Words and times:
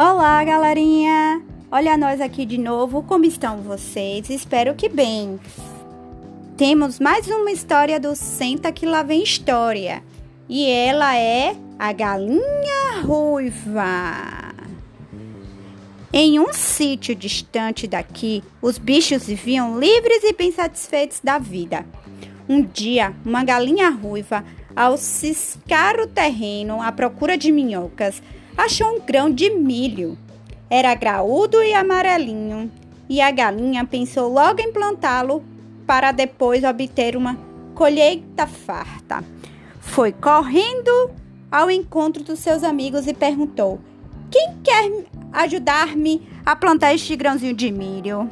Olá, 0.00 0.44
galerinha! 0.44 1.42
Olha 1.72 1.96
nós 1.96 2.20
aqui 2.20 2.46
de 2.46 2.56
novo, 2.56 3.02
como 3.02 3.24
estão 3.24 3.62
vocês? 3.62 4.30
Espero 4.30 4.76
que 4.76 4.88
bem. 4.88 5.40
Temos 6.56 7.00
mais 7.00 7.26
uma 7.26 7.50
história 7.50 7.98
do 7.98 8.14
Senta 8.14 8.70
que 8.70 8.86
lá 8.86 9.02
vem 9.02 9.24
história. 9.24 10.00
E 10.48 10.70
ela 10.70 11.16
é 11.16 11.56
a 11.76 11.92
galinha 11.92 13.02
ruiva. 13.02 14.54
Em 16.12 16.38
um 16.38 16.52
sítio 16.52 17.16
distante 17.16 17.88
daqui, 17.88 18.44
os 18.62 18.78
bichos 18.78 19.26
viviam 19.26 19.80
livres 19.80 20.22
e 20.22 20.32
bem 20.32 20.52
satisfeitos 20.52 21.18
da 21.24 21.40
vida. 21.40 21.84
Um 22.48 22.62
dia, 22.62 23.12
uma 23.26 23.42
galinha 23.42 23.90
ruiva, 23.90 24.44
ao 24.78 24.96
ciscar 24.96 25.98
o 25.98 26.06
terreno 26.06 26.80
à 26.80 26.92
procura 26.92 27.36
de 27.36 27.50
minhocas, 27.50 28.22
achou 28.56 28.94
um 28.94 29.00
grão 29.00 29.28
de 29.28 29.50
milho. 29.50 30.16
Era 30.70 30.94
graúdo 30.94 31.60
e 31.60 31.74
amarelinho, 31.74 32.70
e 33.08 33.20
a 33.20 33.28
galinha 33.32 33.84
pensou 33.84 34.32
logo 34.32 34.60
em 34.60 34.72
plantá-lo 34.72 35.42
para 35.84 36.12
depois 36.12 36.62
obter 36.62 37.16
uma 37.16 37.36
colheita 37.74 38.46
farta. 38.46 39.24
Foi 39.80 40.12
correndo 40.12 41.10
ao 41.50 41.68
encontro 41.68 42.22
dos 42.22 42.38
seus 42.38 42.62
amigos 42.62 43.08
e 43.08 43.12
perguntou: 43.12 43.80
Quem 44.30 44.58
quer 44.62 44.92
ajudar-me 45.32 46.22
a 46.46 46.54
plantar 46.54 46.94
este 46.94 47.16
grãozinho 47.16 47.52
de 47.54 47.72
milho? 47.72 48.30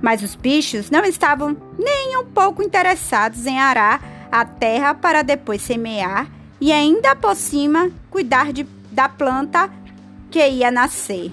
Mas 0.00 0.22
os 0.22 0.34
bichos 0.34 0.90
não 0.90 1.04
estavam 1.04 1.54
nem 1.78 2.16
um 2.16 2.24
pouco 2.24 2.62
interessados 2.62 3.44
em 3.44 3.58
arar 3.58 4.15
a 4.36 4.44
terra 4.44 4.92
para 4.92 5.22
depois 5.22 5.62
semear 5.62 6.30
e 6.60 6.70
ainda 6.70 7.16
por 7.16 7.34
cima 7.34 7.90
cuidar 8.10 8.52
de 8.52 8.64
da 8.92 9.08
planta 9.08 9.70
que 10.30 10.46
ia 10.46 10.70
nascer. 10.70 11.32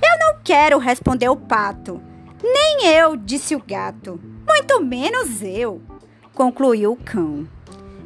Eu 0.00 0.18
não 0.20 0.40
quero, 0.44 0.78
respondeu 0.78 1.32
o 1.32 1.36
pato. 1.36 2.00
Nem 2.40 2.86
eu, 2.86 3.16
disse 3.16 3.56
o 3.56 3.62
gato. 3.66 4.20
Muito 4.46 4.80
menos 4.80 5.42
eu, 5.42 5.82
concluiu 6.34 6.92
o 6.92 6.96
cão. 6.96 7.48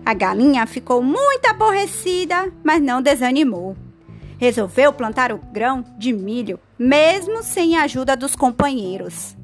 A 0.07 0.15
galinha 0.15 0.67
ficou 0.67 1.03
muito 1.03 1.45
aborrecida, 1.47 2.51
mas 2.63 2.83
não 2.83 3.03
desanimou. 3.03 3.77
Resolveu 4.39 4.91
plantar 4.91 5.33
o 5.33 5.39
grão 5.53 5.85
de 5.99 6.15
milho, 6.15 6.59
mesmo 6.79 7.43
sem 7.43 7.77
a 7.77 7.83
ajuda 7.83 8.17
dos 8.17 8.35
companheiros. 8.35 9.37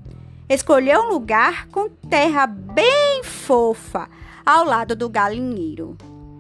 Escolheu 0.51 1.03
um 1.03 1.09
lugar 1.11 1.69
com 1.69 1.89
terra 1.89 2.45
bem 2.45 3.23
fofa, 3.23 4.09
ao 4.45 4.65
lado 4.65 4.97
do 4.97 5.09
galinheiro. 5.09 5.97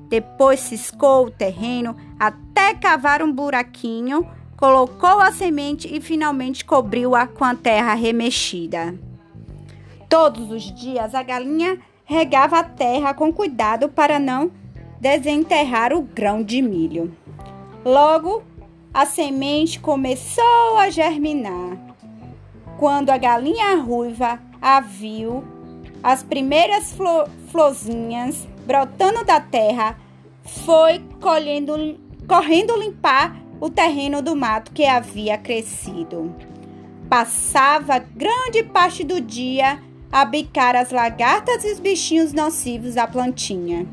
Depois 0.09 0.59
ciscou 0.59 1.27
o 1.27 1.31
terreno 1.31 1.95
até 2.19 2.75
cavar 2.75 3.23
um 3.23 3.33
buraquinho, 3.33 4.29
colocou 4.57 5.21
a 5.21 5.31
semente 5.31 5.87
e 5.87 6.01
finalmente 6.01 6.65
cobriu-a 6.65 7.29
com 7.29 7.45
a 7.45 7.55
terra 7.55 7.95
remexida. 7.95 8.99
Todos 10.09 10.51
os 10.51 10.75
dias 10.75 11.15
a 11.15 11.23
galinha 11.23 11.79
regava 12.05 12.59
a 12.59 12.65
terra 12.65 13.15
com 13.15 13.33
cuidado 13.33 13.89
para 13.89 14.19
não 14.19 14.51
desenterrar 15.01 15.93
o 15.93 16.03
grão 16.03 16.43
de 16.43 16.61
milho. 16.61 17.17
Logo, 17.85 18.43
a 18.93 19.07
semente 19.07 19.79
começou 19.79 20.79
a 20.79 20.91
germinar. 20.91 21.79
Quando 22.81 23.11
a 23.11 23.19
galinha 23.19 23.77
ruiva 23.77 24.41
a 24.59 24.81
viu, 24.81 25.45
as 26.03 26.23
primeiras 26.23 26.95
flo 26.95 27.27
florzinhas 27.49 28.49
brotando 28.65 29.23
da 29.23 29.39
terra, 29.39 29.99
foi 30.43 30.99
colhendo, 31.21 32.01
correndo 32.27 32.75
limpar 32.79 33.37
o 33.61 33.69
terreno 33.69 34.23
do 34.23 34.35
mato 34.35 34.73
que 34.73 34.87
havia 34.87 35.37
crescido. 35.37 36.35
Passava 37.07 37.99
grande 37.99 38.63
parte 38.63 39.05
do 39.05 39.21
dia 39.21 39.79
a 40.11 40.25
bicar 40.25 40.75
as 40.75 40.91
lagartas 40.91 41.63
e 41.65 41.73
os 41.73 41.81
bichinhos 41.81 42.33
nocivos 42.33 42.97
à 42.97 43.07
plantinha. 43.07 43.87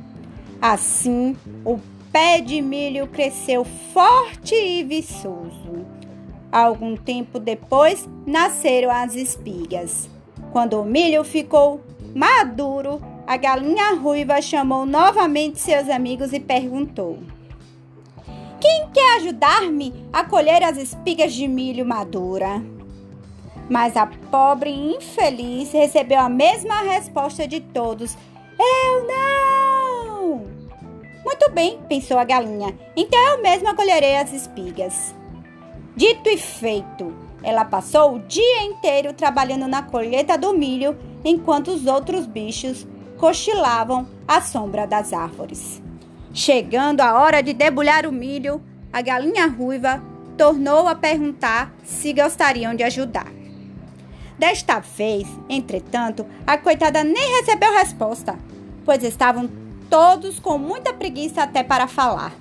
Assim, 0.61 1.35
o 1.65 1.77
pé 2.09 2.39
de 2.39 2.61
milho 2.61 3.05
cresceu 3.07 3.65
forte 3.65 4.55
e 4.55 4.81
viçoso. 4.81 5.66
Algum 6.51 6.95
tempo 6.95 7.39
depois, 7.39 8.07
nasceram 8.25 8.89
as 8.89 9.15
espigas. 9.15 10.09
Quando 10.51 10.79
o 10.79 10.85
milho 10.85 11.23
ficou 11.23 11.81
maduro, 12.15 13.01
a 13.27 13.35
galinha 13.35 13.93
ruiva 13.95 14.41
chamou 14.41 14.85
novamente 14.85 15.59
seus 15.59 15.89
amigos 15.89 16.31
e 16.31 16.39
perguntou: 16.39 17.19
Quem 18.59 18.87
quer 18.93 19.17
ajudar-me 19.17 19.93
a 20.13 20.23
colher 20.23 20.63
as 20.63 20.77
espigas 20.77 21.33
de 21.33 21.47
milho 21.47 21.85
madura? 21.85 22.63
Mas 23.69 23.97
a 23.97 24.07
pobre 24.31 24.69
infeliz 24.71 25.73
recebeu 25.73 26.19
a 26.19 26.29
mesma 26.29 26.81
resposta 26.83 27.45
de 27.45 27.59
todos: 27.59 28.17
Eu 28.57 29.05
não! 29.05 30.45
Muito 31.25 31.51
bem, 31.51 31.77
pensou 31.89 32.17
a 32.17 32.23
galinha, 32.23 32.73
então 32.95 33.19
eu 33.19 33.41
mesma 33.41 33.75
colherei 33.75 34.15
as 34.15 34.31
espigas. 34.31 35.13
Dito 35.97 36.29
e 36.29 36.37
feito, 36.37 37.11
ela 37.41 37.65
passou 37.65 38.13
o 38.13 38.19
dia 38.19 38.61
inteiro 38.61 39.13
trabalhando 39.13 39.67
na 39.67 39.81
colheita 39.81 40.37
do 40.37 40.53
milho, 40.53 40.95
enquanto 41.25 41.69
os 41.69 41.87
outros 41.87 42.27
bichos 42.27 42.85
cochilavam 43.17 44.07
à 44.27 44.39
sombra 44.39 44.85
das 44.85 45.11
árvores. 45.11 45.81
Chegando 46.31 47.01
a 47.01 47.19
hora 47.19 47.41
de 47.41 47.51
debulhar 47.51 48.05
o 48.05 48.11
milho, 48.11 48.61
a 48.93 49.01
galinha 49.01 49.47
ruiva 49.47 49.99
tornou 50.37 50.87
a 50.87 50.93
perguntar 50.93 51.73
se 51.83 52.13
gostariam 52.13 52.75
de 52.75 52.83
ajudar. 52.83 53.31
Desta 54.37 54.77
vez, 54.77 55.27
entretanto, 55.49 56.27
a 56.45 56.59
coitada 56.59 57.03
nem 57.03 57.39
recebeu 57.39 57.73
resposta, 57.73 58.37
pois 58.85 59.03
estavam 59.03 59.49
todos 59.89 60.39
com 60.39 60.59
muita 60.59 60.93
preguiça 60.93 61.41
até 61.41 61.63
para 61.63 61.87
falar. 61.87 62.33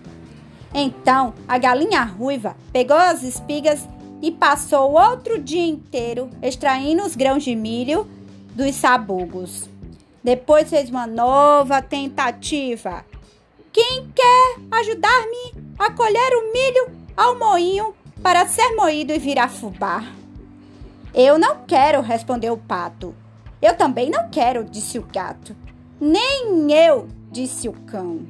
Então, 0.78 1.32
a 1.48 1.56
galinha 1.56 2.02
ruiva 2.02 2.54
pegou 2.70 2.98
as 2.98 3.22
espigas 3.22 3.88
e 4.20 4.30
passou 4.30 4.92
outro 4.92 5.40
dia 5.40 5.66
inteiro 5.66 6.28
extraindo 6.42 7.02
os 7.02 7.16
grãos 7.16 7.42
de 7.42 7.56
milho 7.56 8.06
dos 8.54 8.74
sabugos. 8.74 9.70
Depois 10.22 10.68
fez 10.68 10.90
uma 10.90 11.06
nova 11.06 11.80
tentativa. 11.80 13.06
Quem 13.72 14.06
quer 14.14 14.56
ajudar-me 14.70 15.54
a 15.78 15.90
colher 15.92 16.32
o 16.34 16.52
milho 16.52 16.90
ao 17.16 17.38
moinho 17.38 17.94
para 18.22 18.46
ser 18.46 18.74
moído 18.76 19.14
e 19.14 19.18
virar 19.18 19.48
fubá? 19.48 20.04
Eu 21.14 21.38
não 21.38 21.64
quero, 21.66 22.02
respondeu 22.02 22.52
o 22.52 22.58
pato. 22.58 23.14
Eu 23.62 23.74
também 23.74 24.10
não 24.10 24.28
quero, 24.28 24.62
disse 24.62 24.98
o 24.98 25.06
gato. 25.10 25.56
Nem 25.98 26.70
eu, 26.70 27.08
disse 27.32 27.66
o 27.66 27.72
cão. 27.72 28.20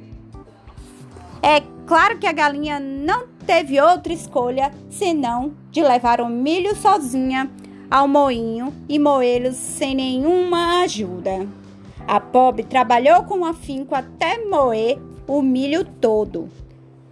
É 1.41 1.61
claro 1.85 2.17
que 2.17 2.27
a 2.27 2.31
galinha 2.31 2.79
não 2.79 3.27
teve 3.45 3.79
outra 3.79 4.11
escolha 4.11 4.71
senão 4.89 5.53
de 5.71 5.81
levar 5.81 6.19
o 6.21 6.27
milho 6.27 6.75
sozinha 6.75 7.49
ao 7.89 8.07
moinho 8.07 8.73
e 8.89 8.99
moê-los 8.99 9.55
sem 9.55 9.95
nenhuma 9.95 10.81
ajuda. 10.81 11.47
A 12.07 12.19
pobre 12.19 12.63
trabalhou 12.63 13.23
com 13.23 13.45
afinco 13.45 13.95
até 13.95 14.45
moer 14.45 14.99
o 15.27 15.41
milho 15.41 15.83
todo. 15.83 16.49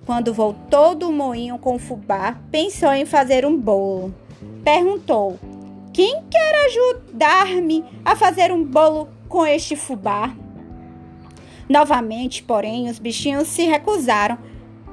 Quando 0.05 0.33
voltou 0.33 0.93
do 0.93 1.11
moinho 1.11 1.57
com 1.57 1.79
fubá, 1.79 2.37
pensou 2.51 2.93
em 2.93 3.05
fazer 3.05 3.45
um 3.45 3.57
bolo. 3.57 4.13
Perguntou: 4.63 5.39
Quem 5.91 6.23
quer 6.29 6.65
ajudar-me 6.67 7.83
a 8.03 8.15
fazer 8.15 8.51
um 8.51 8.63
bolo 8.63 9.09
com 9.27 9.45
este 9.45 9.75
fubá? 9.75 10.31
Novamente, 11.67 12.43
porém, 12.43 12.89
os 12.89 12.99
bichinhos 12.99 13.47
se 13.47 13.63
recusaram 13.63 14.37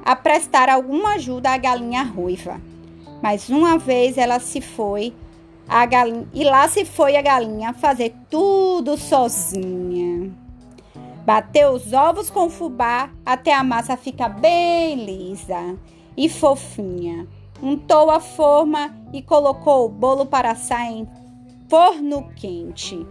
a 0.03 0.15
prestar 0.15 0.69
alguma 0.69 1.13
ajuda 1.13 1.51
à 1.51 1.57
galinha 1.57 2.03
ruiva. 2.03 2.59
Mais 3.21 3.47
uma 3.49 3.77
vez 3.77 4.17
ela 4.17 4.39
se 4.39 4.59
foi 4.59 5.13
a 5.67 5.85
galinha, 5.85 6.27
e 6.33 6.43
lá 6.43 6.67
se 6.67 6.83
foi 6.83 7.15
a 7.15 7.21
galinha 7.21 7.73
fazer 7.73 8.13
tudo 8.29 8.97
sozinha. 8.97 10.31
Bateu 11.25 11.71
os 11.71 11.93
ovos 11.93 12.29
com 12.29 12.49
fubá 12.49 13.09
até 13.25 13.53
a 13.53 13.63
massa 13.63 13.95
ficar 13.95 14.27
bem 14.27 15.05
lisa 15.05 15.77
e 16.17 16.27
fofinha. 16.27 17.25
Untou 17.61 18.11
a 18.11 18.19
forma 18.19 18.93
e 19.13 19.21
colocou 19.21 19.85
o 19.85 19.89
bolo 19.89 20.25
para 20.25 20.51
assar 20.51 20.91
em 20.91 21.07
forno 21.69 22.27
quente. 22.35 23.07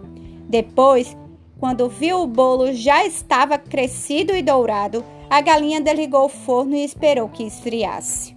Depois, 0.47 1.17
quando 1.63 1.89
viu 1.89 2.23
o 2.23 2.27
bolo 2.27 2.73
já 2.73 3.07
estava 3.07 3.57
crescido 3.57 4.35
e 4.35 4.43
dourado, 4.43 5.05
a 5.31 5.41
galinha 5.41 5.81
desligou 5.81 6.25
o 6.25 6.29
forno 6.29 6.75
e 6.75 6.83
esperou 6.83 7.29
que 7.29 7.45
esfriasse. 7.45 8.37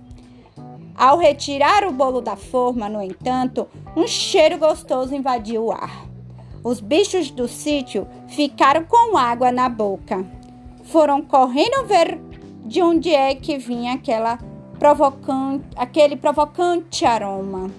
Ao 0.95 1.18
retirar 1.18 1.88
o 1.88 1.92
bolo 1.92 2.22
da 2.22 2.36
forma, 2.36 2.88
no 2.88 3.01
entanto, 3.01 3.68
um 3.98 4.06
cheiro 4.06 4.60
gostoso 4.60 5.16
invadiu 5.16 5.66
o 5.66 5.72
ar. 5.72 6.06
Os 6.63 6.80
bichos 6.80 7.31
do 7.31 7.48
sítio 7.48 8.07
ficaram 8.27 8.83
com 8.83 9.18
água 9.18 9.51
na 9.51 9.69
boca. 9.69 10.24
Foram 10.83 11.19
correndo 11.19 11.88
ver 11.88 12.19
de 12.63 12.83
onde 12.83 13.10
é 13.10 13.33
que 13.33 13.57
vinha 13.57 13.95
aquela 13.95 14.38
provocante, 14.78 15.66
aquele 15.75 16.16
provocante 16.16 17.04
aroma. 17.07 17.71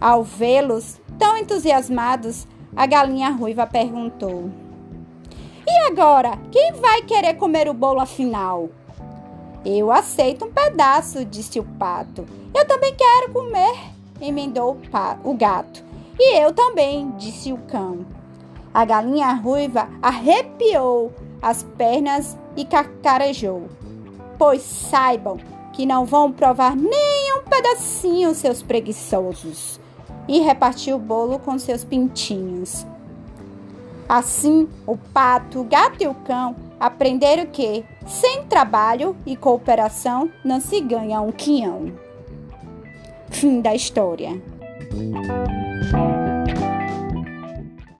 Ao 0.00 0.24
vê-los 0.24 1.00
tão 1.16 1.36
entusiasmados, 1.36 2.48
a 2.76 2.84
galinha 2.84 3.30
ruiva 3.30 3.66
perguntou: 3.66 4.50
E 5.66 5.86
agora, 5.88 6.38
quem 6.52 6.72
vai 6.74 7.02
querer 7.02 7.34
comer 7.34 7.68
o 7.68 7.74
bolo 7.74 8.00
afinal? 8.00 8.68
Eu 9.64 9.90
aceito 9.90 10.44
um 10.44 10.52
pedaço, 10.52 11.24
disse 11.24 11.58
o 11.58 11.64
pato. 11.64 12.26
Eu 12.54 12.66
também 12.66 12.94
quero 12.94 13.32
comer, 13.32 13.76
emendou 14.20 14.78
o 15.24 15.34
gato. 15.34 15.82
E 16.18 16.38
eu 16.38 16.52
também, 16.52 17.10
disse 17.16 17.52
o 17.52 17.58
cão. 17.58 18.06
A 18.72 18.84
galinha 18.84 19.32
ruiva 19.32 19.88
arrepiou 20.00 21.12
as 21.42 21.62
pernas 21.62 22.38
e 22.56 22.64
cacarejou. 22.64 23.68
Pois 24.38 24.62
saibam 24.62 25.38
que 25.72 25.84
não 25.84 26.04
vão 26.04 26.30
provar 26.30 26.76
nem 26.76 27.34
um 27.38 27.42
pedacinho, 27.42 28.34
seus 28.34 28.62
preguiçosos. 28.62 29.80
E 30.28 30.40
repartiu 30.40 30.96
o 30.96 31.00
bolo 31.00 31.38
com 31.38 31.58
seus 31.58 31.84
pintinhos. 31.84 32.86
Assim, 34.08 34.68
o 34.86 34.96
pato, 34.96 35.60
o 35.60 35.64
gato 35.64 36.02
e 36.02 36.06
o 36.06 36.14
cão 36.14 36.54
aprenderam 36.78 37.46
que, 37.46 37.84
sem 38.06 38.44
trabalho 38.44 39.16
e 39.26 39.36
cooperação, 39.36 40.30
não 40.44 40.60
se 40.60 40.80
ganha 40.80 41.20
um 41.20 41.32
quinhão. 41.32 41.92
Fim 43.30 43.60
da 43.60 43.74
história. 43.74 44.40